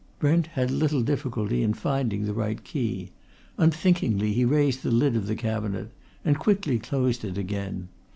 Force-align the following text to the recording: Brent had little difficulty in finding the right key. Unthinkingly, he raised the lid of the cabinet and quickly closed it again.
Brent 0.17 0.47
had 0.57 0.71
little 0.71 1.03
difficulty 1.03 1.61
in 1.61 1.75
finding 1.75 2.25
the 2.25 2.33
right 2.33 2.63
key. 2.63 3.11
Unthinkingly, 3.59 4.33
he 4.33 4.43
raised 4.43 4.81
the 4.81 4.89
lid 4.89 5.15
of 5.15 5.27
the 5.27 5.35
cabinet 5.35 5.91
and 6.25 6.39
quickly 6.39 6.79
closed 6.79 7.23
it 7.23 7.37
again. 7.37 7.87